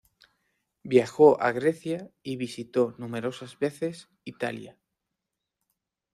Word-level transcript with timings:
Viajó 0.81 1.39
a 1.39 1.51
Grecia 1.51 2.09
y 2.23 2.35
visitó 2.37 2.95
numerosas 2.97 3.59
veces 3.59 4.09
Italia. 4.25 4.79